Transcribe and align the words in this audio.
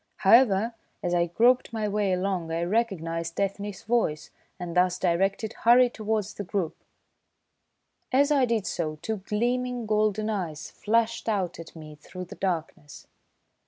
However, 0.17 0.73
as 1.03 1.13
I 1.13 1.27
groped 1.27 1.71
my 1.71 1.87
way 1.87 2.11
along, 2.11 2.51
I 2.51 2.63
recognised 2.63 3.39
Ethne's 3.39 3.83
voice, 3.83 4.31
and 4.59 4.75
thus 4.75 4.97
directed, 4.97 5.53
hurried 5.61 5.93
towards 5.93 6.33
the 6.33 6.43
group. 6.43 6.75
As 8.11 8.31
I 8.31 8.45
did 8.45 8.65
so 8.65 8.95
two 9.03 9.17
gleaming, 9.17 9.85
golden 9.85 10.27
eyes 10.27 10.71
flashed 10.71 11.29
out 11.29 11.59
at 11.59 11.75
me 11.75 11.93
through 11.93 12.25
the 12.25 12.35
darkness. 12.35 13.05